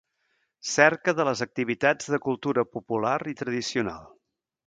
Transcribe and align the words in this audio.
Cerca 0.69 1.13
de 1.19 1.25
les 1.29 1.43
activitats 1.47 2.09
de 2.15 2.19
cultura 2.25 2.65
popular 2.77 3.15
i 3.35 3.39
tradicional. 3.45 4.09